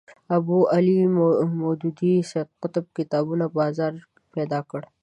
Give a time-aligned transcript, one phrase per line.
[0.35, 0.97] ابوالاعلی
[1.59, 3.93] مودودي سید قطب کتابونو بازار
[4.33, 4.81] پیدا کړ